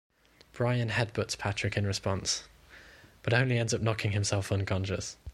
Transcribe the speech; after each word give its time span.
Brian 0.51 0.89
headbutts 0.89 1.37
Patrick 1.37 1.77
in 1.77 1.85
response, 1.85 2.45
but 3.21 3.35
only 3.35 3.59
ends 3.59 3.71
up 3.71 3.81
knocking 3.81 4.13
himself 4.13 4.51
unconscious. 4.51 5.15